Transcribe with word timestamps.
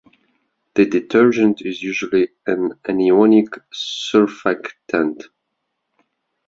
The 0.73 0.87
detergent 0.87 1.61
is 1.63 1.83
usually 1.83 2.29
an 2.47 2.71
anionic 2.85 3.59
surfactant. 3.71 5.25